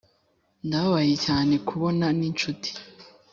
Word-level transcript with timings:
ndababaye 0.67 1.15
cyane 1.25 1.53
kubona 1.67 2.05
ninshuti 2.17 2.69